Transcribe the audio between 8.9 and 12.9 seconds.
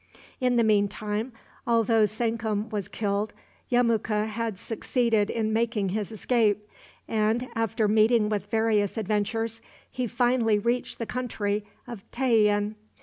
adventures, he finally reached the country of Tayian.